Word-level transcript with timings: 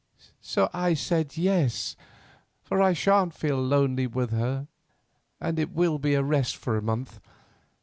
So 0.41 0.67
I 0.73 0.95
said 0.95 1.37
yes, 1.37 1.95
for 2.63 2.81
I 2.81 2.91
shan't 2.93 3.35
feel 3.35 3.61
lonely 3.63 4.07
with 4.07 4.31
her, 4.31 4.65
and 5.39 5.59
it 5.59 5.69
will 5.73 5.99
be 5.99 6.15
a 6.15 6.23
rest 6.23 6.55
for 6.57 6.75
a 6.75 6.81
month. 6.81 7.19